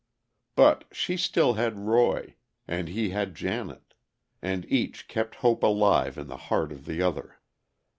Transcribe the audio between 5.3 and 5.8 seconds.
hope